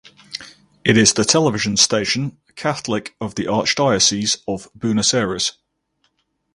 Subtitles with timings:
[0.83, 5.59] It is the television station Catholic of the Archdiocese of Buenos Aires.